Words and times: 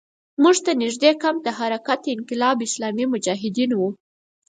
موږ 0.41 0.57
ته 0.65 0.71
نږدې 0.83 1.11
کمپ 1.21 1.39
د 1.43 1.47
حرکت 1.59 2.01
انقلاب 2.13 2.57
اسلامي 2.67 3.05
مجاهدینو 3.13 3.75
وو. 3.79 3.89